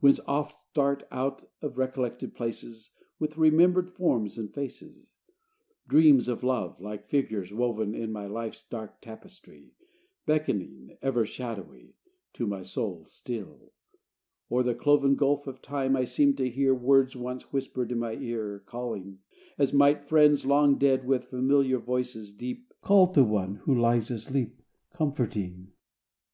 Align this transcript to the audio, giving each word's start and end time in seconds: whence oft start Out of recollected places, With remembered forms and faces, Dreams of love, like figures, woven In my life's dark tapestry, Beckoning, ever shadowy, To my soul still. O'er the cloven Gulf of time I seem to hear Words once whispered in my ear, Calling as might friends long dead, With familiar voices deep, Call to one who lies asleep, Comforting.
whence 0.00 0.20
oft 0.26 0.54
start 0.68 1.04
Out 1.10 1.44
of 1.62 1.78
recollected 1.78 2.34
places, 2.34 2.90
With 3.18 3.38
remembered 3.38 3.88
forms 3.88 4.36
and 4.36 4.52
faces, 4.52 5.14
Dreams 5.88 6.28
of 6.28 6.42
love, 6.44 6.78
like 6.78 7.08
figures, 7.08 7.54
woven 7.54 7.94
In 7.94 8.12
my 8.12 8.26
life's 8.26 8.62
dark 8.62 9.00
tapestry, 9.00 9.72
Beckoning, 10.26 10.98
ever 11.00 11.24
shadowy, 11.24 11.94
To 12.34 12.46
my 12.46 12.60
soul 12.60 13.06
still. 13.06 13.72
O'er 14.52 14.62
the 14.62 14.74
cloven 14.74 15.14
Gulf 15.16 15.46
of 15.46 15.62
time 15.62 15.96
I 15.96 16.04
seem 16.04 16.36
to 16.36 16.50
hear 16.50 16.74
Words 16.74 17.16
once 17.16 17.50
whispered 17.50 17.90
in 17.90 17.98
my 17.98 18.12
ear, 18.16 18.62
Calling 18.66 19.20
as 19.56 19.72
might 19.72 20.04
friends 20.04 20.44
long 20.44 20.76
dead, 20.76 21.06
With 21.06 21.28
familiar 21.30 21.78
voices 21.78 22.34
deep, 22.34 22.74
Call 22.82 23.06
to 23.14 23.24
one 23.24 23.54
who 23.64 23.74
lies 23.74 24.10
asleep, 24.10 24.60
Comforting. 24.92 25.72